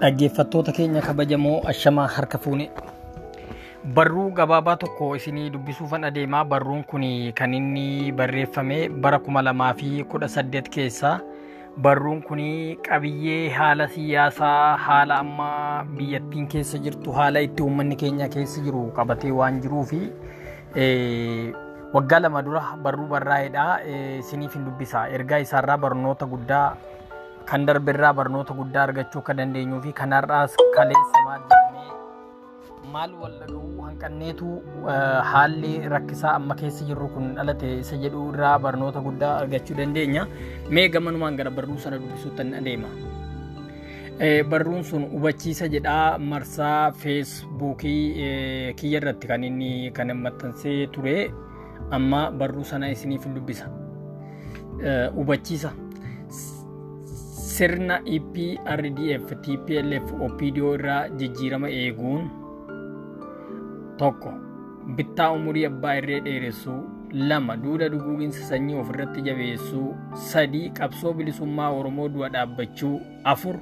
[0.00, 2.70] Dhaggeeffattoota keenya kabajamoo ashamaa harka fuune.
[3.94, 6.44] Barruu gabaabaa tokko isinii dubbisuufan adeemaa.
[6.44, 7.02] Barruun kun
[7.34, 11.20] kan inni barreeffame bara kuma lamaa fi kudha saddeet keessa.
[11.78, 12.40] Barruun kun
[12.88, 19.30] qabiyyee haala siyaasaa, haala amma biyyattiin keessa jirtu, haala itti uummanni keenya keessa jiru qabatee
[19.30, 20.00] waan jiruufi
[21.94, 23.80] waggaa lama dura barruu barraa'edha.
[24.18, 25.08] Isiniif hin dubbisa.
[25.08, 26.76] Ergaa isaarraa barnoota guddaa
[27.50, 31.90] kan darbirraa barnoota guddaa argachuu akka dandeenyuu fi kanarraas kaleessa maal jedhamee
[32.94, 34.48] maal wal dhaga'uu hanqanneetu
[35.32, 40.26] haalli rakkisaa amma keessa jirru kun dhalate isa jedhu irraa barnoota guddaa argachuu dandeenya.
[40.78, 42.90] Mee gamanumaan gara barruu sana dubbisuutti adeema.
[44.50, 48.02] Barruun sun hubachiisa jedhaa marsaa feesbuukii
[48.82, 51.16] kiyya irratti kan inni kan maxxansee ture
[51.98, 53.66] amma barruu sana isiniif dubbisa.
[55.18, 55.70] Hubachiisa.
[57.56, 62.24] Sirna EPRDF TPLF OPDO irraa jijjiirama eeguun
[64.00, 64.32] tokko
[64.98, 66.78] bittaa umurii abbaa irree dheeressuu
[67.30, 69.86] lama duula duguuginsa sanyii ofirratti jabeessuu
[70.30, 73.00] sadii qabsoo bilisummaa Oromoo du'a dhaabbachuu.
[73.24, 73.56] Afur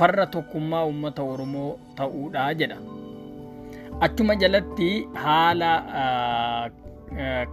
[0.00, 2.76] farra tokkummaa uummata Oromoo ta'uudha jedha.
[4.00, 4.90] Achuma jalatti
[5.24, 5.70] haala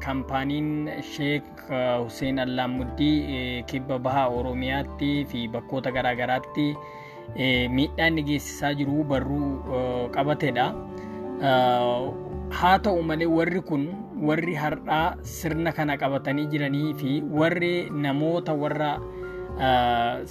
[0.06, 6.68] kaampaaniin Sheek Hussein Allaamuddii kibba bahaa Oromiyaatti fi bakkoota garaagaraatti
[7.78, 9.50] miidhaa inni geessisaa jiru barruu
[10.16, 10.68] qabatedha.
[12.60, 13.84] Haa ta'u malee warri kun
[14.30, 17.74] warri har'aa sirna kana qabatanii jiranii fi warri
[18.06, 18.92] namoota warra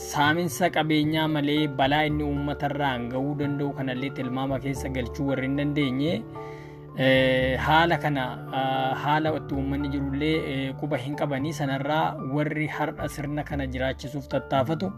[0.09, 6.13] saaminsa qabeenyaa malee balaa inni uummatarraan gahuu danda'u kanallee tilmaama keessa galchuu warri hin dandeenye.
[6.99, 8.23] Haala kana
[9.03, 14.89] haala itti uummanni jirullee quba hin qabanii sanarraa warri har'a sirna kana jiraachisuuf tattaafatu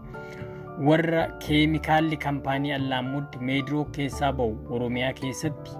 [0.89, 5.75] warra keemikaalli kaampaanii allaammutti meediroo keessaa ba'u oromiyaa keessatti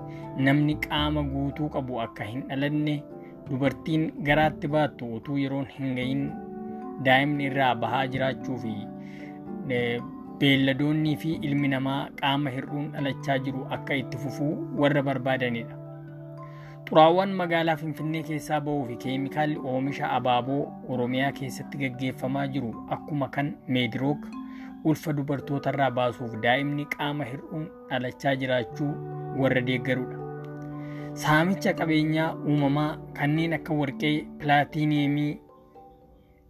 [0.50, 3.00] namni qaama guutuu qabu akka hin dhalanne
[3.50, 6.30] dubartiin garaatti baattu utuu yeroon hin gahin
[7.10, 8.74] daa'imni irraa bahaa jiraachuu fi
[10.40, 14.54] beelladoonnii fi ilmi namaa qaama hir'uun dhalachaa jiru akka itti fufuu
[14.84, 15.76] warra barbaadanidha.
[16.90, 20.62] Xuraawwan magaalaa finfinnee keessaa ba'uu fi keemikaalli oomisha abaaboo
[20.94, 24.24] oromiyaa keessatti gaggeeffamaa jiru akkuma kan meedirook
[24.92, 28.90] ulfa dubartootarraa baasuuf daa'imni qaama hir'uun dhalachaa jiraachuu
[29.42, 30.18] warra deeggarudha.
[31.24, 32.90] Saamicha qabeenyaa uumamaa
[33.20, 35.32] kanneen akka warqee pilaatiiniyeemii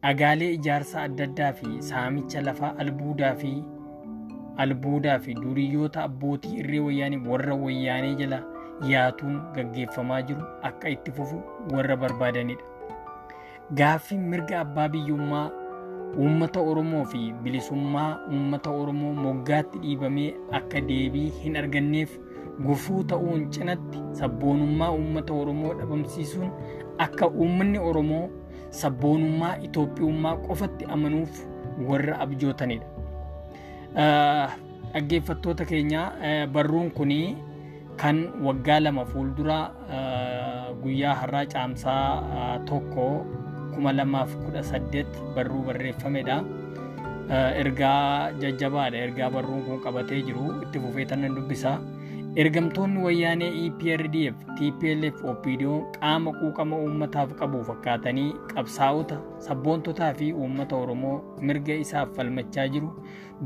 [0.04, 3.52] dhagaalee ijaarsaa adda addaa fi saamicha lafaa albuudaa fi
[4.66, 8.40] albuudaa fi duriyyoota abbootii irree wayyaanii warra wayyaanee jala
[8.88, 11.42] yaatuun gaggeeffamaa jiru akka itti fufu
[11.74, 12.64] warra barbaadanidha.
[13.74, 15.50] Gaaffiin mirga abbaa biyyummaa
[16.18, 22.18] uummata Oromoo fi bilisummaa uummata Oromoo moggaatti dhiibamee akka deebii hin arganneef
[22.66, 26.50] gufuu ta'uun cinatti sabboonummaa uummata Oromoo dhabamsiisuun
[27.06, 28.24] akka uummanni Oromoo
[28.80, 31.46] sabboonummaa Itoophiyummaa qofatti amanuuf
[31.90, 32.86] warra abjootanidha.
[34.94, 36.02] Dhaggeeffattoota keenya
[36.54, 37.38] barruun kunii
[38.02, 38.18] kan
[38.48, 39.60] waggaa lama fuuldura
[40.84, 43.06] guyyaa har'aa caamsaa tokko
[43.76, 46.38] kuma lamaaf kudha saddeet barruu barreeffamedha.
[47.62, 48.98] Ergaa jajjabaadha.
[49.08, 51.74] Ergaa barruun kun qabatee jiru itti fufee tanan dubbisa.
[52.42, 61.16] Ergamtoonni wayyaanee EPRDF, TPLF, OPDO qaama quuqama uummataaf qabu fakkaatanii qabsaa'ota, sabboontotaa fi uummata Oromoo
[61.42, 62.90] mirga isaaf falmachaa jiru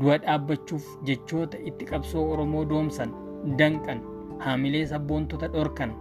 [0.00, 3.10] du'a dhaabbachuuf jechoota itti qabsoo Oromoo doomsan,
[3.58, 4.04] danqan,
[4.38, 5.92] haamilee sabboontota dhorkan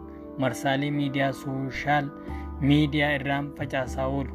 [0.44, 2.06] marsaalee miidiyaa sooshaal
[2.62, 4.32] miidiyaa irraan facaasaa oolu.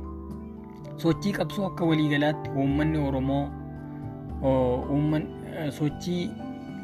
[0.96, 3.44] Sochii qabsoo akka waliigalaatti uummanni Oromoo
[5.78, 6.30] sochii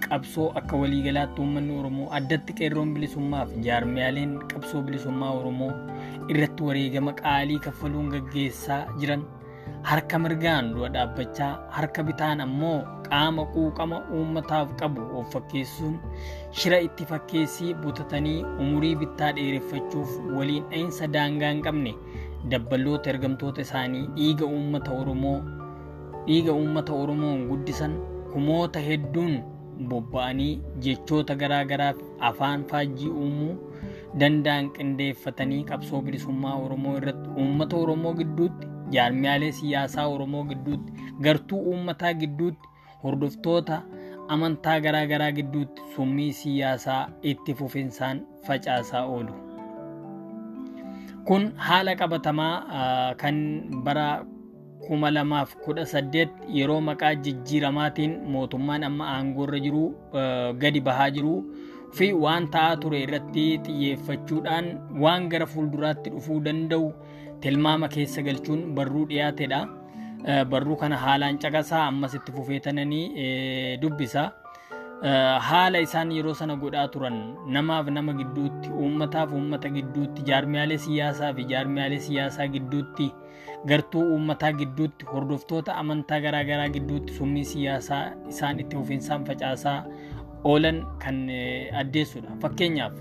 [0.08, 5.70] qabsoo akka waliigalaatti uummanni Oromoo addatti qeerroon bilisummaa fi jaarmiyaaleen qabsoo bilisummaa Oromoo
[6.34, 9.22] irratti wareegama qaalii kaffaluun gaggeessaa jiran
[9.90, 12.76] harka mirgaan du'a dhaabbachaa harka bitaan ammoo
[13.08, 15.96] qaama quuqama uummataaf qabu of fakkeessuun
[16.60, 21.92] shira itti fakkeessii butatanii umurii bittaa dheereffachuuf waliin dhahinsa daangaa hin qabne
[22.54, 25.36] dabballoota ergamtoota isaanii dhiiga uummata Oromoo
[26.26, 27.94] dhiiga uummata Oromoon guddisan
[28.32, 29.34] kumoota hedduun
[29.92, 30.52] bobba'anii
[30.86, 31.96] jechoota garaagaraaf
[32.30, 33.54] afaan faajjii uumuu
[34.20, 40.92] danda'an qindeeffatanii qabsoo bilisummaa Oromoo irratti uummata Oromoo gidduutti jaarmiyaalee siyaasaa Oromoo gidduutti
[41.26, 42.68] gartuu uummataa gidduutti
[43.04, 43.80] hordoftoota
[44.36, 47.00] amantaa garaagaraa gidduutti summii siyaasaa
[47.32, 49.34] itti fufinsaan facaasaa oolu.
[51.24, 53.36] Kun haala qabatamaa kan
[53.84, 54.08] bara
[54.86, 59.84] kuma lamaaf kudha saddeet yeroo maqaa jijjiiramaatiin mootummaan amma aangoorra jiru
[60.64, 61.32] gadi bahaa jiru
[61.98, 64.66] fi waan ta'aa ture irratti xiyyeeffachuudhaan
[65.04, 66.92] waan gara fuulduraatti dhufuu danda'u
[67.44, 69.60] tilmaama keessa galchuun barruu dhiyaatedha.
[70.52, 74.22] Barruu kana haalaan caqasaa ammas itti fufeetananii dubbisa.
[75.48, 77.16] Haala isaan yeroo sana godhaa turan
[77.56, 83.08] namaaf nama gidduutti uummataaf uummata gidduutti jaarmiyaalee siyaasaa fi jaarmiyaalee siyaasaa gidduutti
[83.72, 88.02] gartuu uummataa gidduutti hordoftoota amantaa garaagaraa gidduutti summii siyaasaa
[88.32, 89.78] isaan itti fufinsaan facaasaa
[90.44, 91.20] oolan kan
[91.82, 92.30] addeessudha.
[92.42, 92.92] Fakkeenyaaf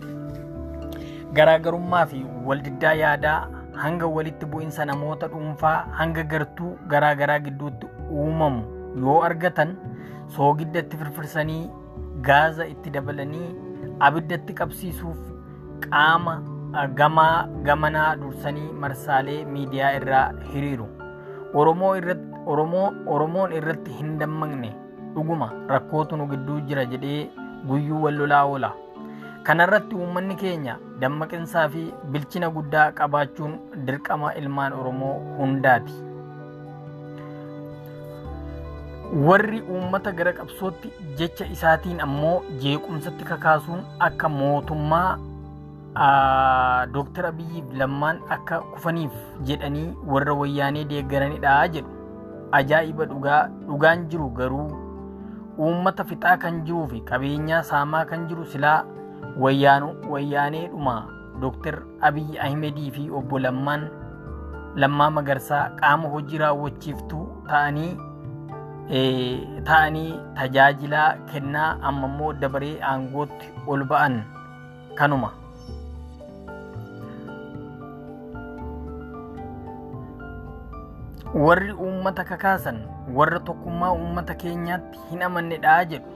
[1.40, 3.40] garaagarummaa fi waldiddaa yaadaa
[3.82, 7.88] hanga walitti bu'insa namoota dhuunfaa hanga gartuu garaagaraa gidduutti
[8.22, 8.64] uumamu
[9.06, 9.76] yoo argatan
[10.38, 11.62] soogidda itti firfirsanii
[12.28, 13.50] gaaza itti dabalanii
[14.08, 15.18] abiddatti qabsiisuuf
[15.86, 16.36] qaama
[17.00, 20.88] gamaa gamanaa dursanii marsaalee miidiyaa irraa hiriiru.
[23.14, 24.70] Oromoon irratti hin dammaqne
[25.16, 27.20] dhuguma rakkootu nu gidduu jira jedhee
[27.68, 28.72] guyyuu wal lolaa oola.
[29.44, 31.82] Kanarratti uummanni keenya dammaqinsaa fi
[32.14, 33.56] bilchina guddaa qabaachuun
[33.88, 35.96] dirqama ilmaan Oromoo hundaati.
[39.28, 45.10] Warri uummata gara qabsootti jecha isaatiin ammoo jeequmsatti kakaasuun akka mootummaa
[46.94, 49.12] Dooktar Abiyyiif lammaan akka kufaniif
[49.50, 51.92] jedhanii warra wayyaanee deeggaranidha jedhu.
[52.62, 54.72] Ajaa'iba dhugaan jiru garuu
[55.68, 58.80] uummata fixaa kan jiruu fi qabeenyaa saamaa kan jiru silaa
[59.40, 60.96] wayyaaneedhuma
[61.42, 67.92] Dooktar Abiyyi Ahimedii fi obbo Lammaa Magarsaa qaama hojii raawwachiiftuu ta'anii
[70.36, 74.16] tajaajilaa kennaa amma immoo dabaree aangootti ol ba'an
[74.96, 75.30] kanuma.
[81.34, 82.78] Warri uummata kakaasan
[83.18, 86.13] warra tokkummaa uummata keenyaatti hin amannedha jedhu.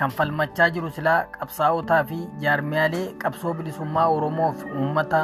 [0.00, 5.20] Kan falmachaa jiru silaa qabsaa'otaa fi jaarmiyaalee qabsoo bilisummaa Oromoo fi uummata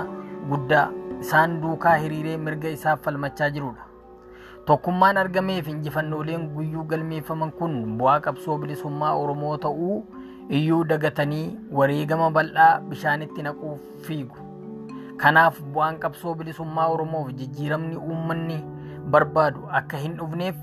[0.50, 0.86] guddaa
[1.20, 3.86] isaan duukaa hiriiree mirga isaaf falmachaa jirudha.
[4.66, 9.96] Tokkummaan argamee fi injifannooleen guyyuu galmeeffaman kun bu'aa qabsoo bilisummaa Oromoo ta'uu
[10.58, 11.46] iyyuu dagatanii
[11.78, 14.36] wareegama bal'aa bishaanitti naquuf fiigu.
[15.22, 18.58] Kanaaf bu'aan qabsoo bilisummaa Oromoof jijjiiramni uummanni
[19.14, 20.56] barbaadu akka hin dhufneef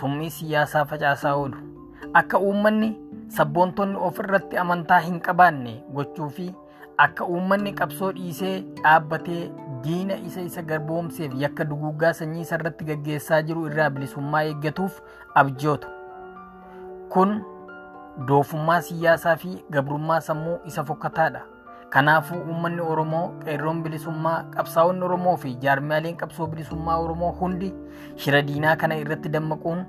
[0.00, 1.56] summii siyaasaa facaasaa oolu.
[2.20, 2.90] Akka uummanni
[3.28, 6.46] sabboontonni of irratti amantaa hin qabaanne gochuu fi
[7.04, 9.40] akka uummanni qabsoo dhiisee dhaabbatee
[9.86, 15.00] diina isa isa garboomseef yakka duguuggaa sanyii irratti gaggeessaa jiru irraa bilisummaa eeggatuuf
[15.34, 15.88] abjoota.
[17.08, 17.34] Kun
[18.28, 21.40] doofummaa siyaasaa fi gabrummaa sammuu isa fokkataadha.
[21.94, 27.68] Kanaafuu uummanni Oromoo qeerroon bilisummaa qabsaa'onni Oromoo fi jaarmiyaaleen qabsoo bilisummaa Oromoo hundi
[28.22, 29.84] shira diinaa kana irratti dammaquun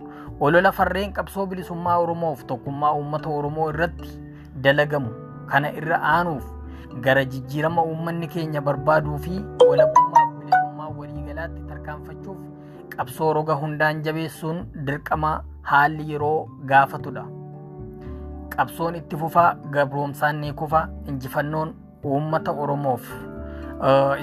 [0.48, 4.10] olola farreen qabsoo bilisummaa Oromoof tokkummaa uummata Oromoo irratti
[4.68, 5.10] dalagamu
[5.54, 6.46] kana irra aanuuf
[7.08, 12.38] gara jijjiirama uummanni keenya barbaaduu fi walabummaa bilisummaa waliigalaatti tarkaanfachuuf
[12.98, 15.32] qabsoo roga hundaan jabeessuun dirqama
[15.72, 16.38] haalli yeroo
[16.74, 17.26] gaafatudha.
[18.56, 21.74] Qabsoon itti fufaa gabroomsaan ni kufa injifannoon
[22.06, 23.06] uummata Oromoof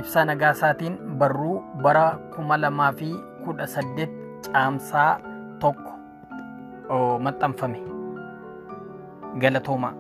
[0.01, 3.11] ibsa nagaasaatiin barruu bara kuma lamaa fi
[3.45, 4.13] kudha saddeet
[4.53, 5.11] caamsaa
[5.61, 5.93] tokko
[7.27, 7.81] maxxanfame.
[9.43, 9.91] Galatooma.